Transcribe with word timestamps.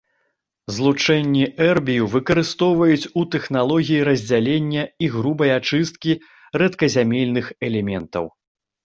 Злучэнні 0.75 1.41
эрбію 1.65 2.07
выкарыстоўваюць 2.13 3.09
у 3.23 3.25
тэхналогіі 3.35 3.99
раздзялення 4.09 4.83
і 5.09 5.11
грубай 5.17 5.49
ачысткі 5.59 6.11
рэдказямельных 6.63 7.45
элементаў. 7.69 8.25